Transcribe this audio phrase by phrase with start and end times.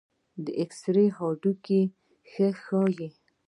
[0.43, 1.81] د ایکسرې هډوکي
[2.29, 3.09] ښه ښيي.